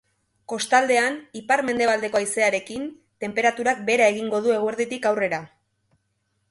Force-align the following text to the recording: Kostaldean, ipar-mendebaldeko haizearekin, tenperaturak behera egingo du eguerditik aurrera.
Kostaldean, 0.51 1.17
ipar-mendebaldeko 1.41 2.21
haizearekin, 2.21 2.89
tenperaturak 3.25 3.85
behera 3.91 4.11
egingo 4.15 4.43
du 4.47 4.55
eguerditik 4.59 5.09
aurrera. 5.13 5.45